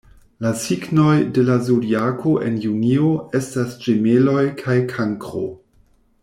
[0.43, 3.11] La signoj de la Zodiako en junio
[3.41, 5.45] estas Ĝemeloj kaj Kankro.